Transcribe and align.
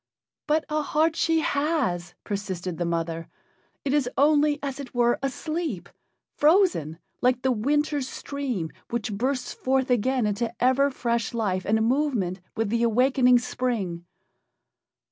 "But 0.47 0.65
a 0.67 0.81
heart 0.81 1.15
she 1.15 1.41
has," 1.41 2.15
persisted 2.23 2.79
the 2.79 2.85
mother. 2.85 3.27
"It 3.85 3.93
is 3.93 4.09
only, 4.17 4.57
as 4.63 4.79
it 4.79 4.95
were, 4.95 5.19
asleep 5.21 5.89
frozen, 6.35 6.97
like 7.21 7.43
the 7.43 7.51
winter 7.51 8.01
stream 8.01 8.71
which 8.89 9.13
bursts 9.13 9.53
forth 9.53 9.91
again 9.91 10.25
into 10.25 10.51
ever 10.59 10.89
fresh 10.89 11.35
life 11.35 11.65
and 11.65 11.85
movement 11.85 12.39
with 12.57 12.69
the 12.69 12.81
awaking 12.81 13.37
spring." 13.37 14.03